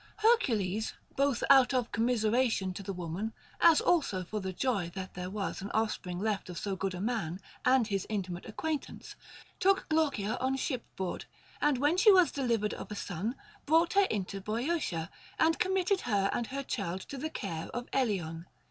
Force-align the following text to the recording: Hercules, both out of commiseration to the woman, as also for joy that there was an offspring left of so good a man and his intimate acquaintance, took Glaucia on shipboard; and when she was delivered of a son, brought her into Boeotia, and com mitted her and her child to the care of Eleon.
Hercules, 0.17 0.95
both 1.15 1.43
out 1.47 1.75
of 1.75 1.91
commiseration 1.91 2.73
to 2.73 2.81
the 2.81 2.91
woman, 2.91 3.33
as 3.59 3.79
also 3.79 4.23
for 4.23 4.41
joy 4.51 4.89
that 4.95 5.13
there 5.13 5.29
was 5.29 5.61
an 5.61 5.69
offspring 5.75 6.17
left 6.17 6.49
of 6.49 6.57
so 6.57 6.75
good 6.75 6.95
a 6.95 6.99
man 6.99 7.39
and 7.65 7.85
his 7.85 8.07
intimate 8.09 8.47
acquaintance, 8.47 9.15
took 9.59 9.87
Glaucia 9.89 10.39
on 10.39 10.55
shipboard; 10.57 11.25
and 11.61 11.77
when 11.77 11.97
she 11.97 12.11
was 12.11 12.31
delivered 12.31 12.73
of 12.73 12.91
a 12.91 12.95
son, 12.95 13.35
brought 13.67 13.93
her 13.93 14.05
into 14.05 14.41
Boeotia, 14.41 15.11
and 15.37 15.59
com 15.59 15.75
mitted 15.75 16.01
her 16.01 16.31
and 16.33 16.47
her 16.47 16.63
child 16.63 17.01
to 17.01 17.19
the 17.19 17.29
care 17.29 17.67
of 17.67 17.85
Eleon. 17.93 18.47